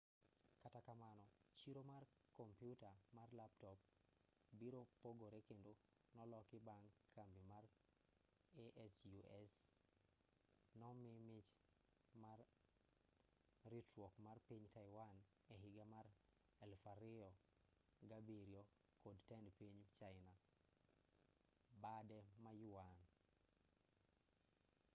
[0.63, 1.23] kata kamano
[1.57, 2.03] chiro mar
[2.39, 3.79] kompiuta mar laptop
[4.59, 5.71] biro pogore kendo
[6.17, 7.63] noloki bang' kambi mar
[8.83, 9.51] asus
[10.79, 11.49] nomii mich
[12.23, 12.39] mar
[13.71, 15.15] ritruok mar piny taiwan
[15.53, 16.05] ehiga mar
[16.61, 18.63] 2007
[19.03, 20.33] kod tend piny china
[21.83, 22.97] bade ma yuan